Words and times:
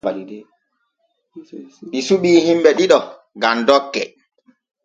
Ɗi 1.91 1.99
suɓii 2.07 2.43
himbe 2.45 2.69
ɗiɗo 2.77 2.97
gam 3.41 3.57
dokke. 3.67 4.01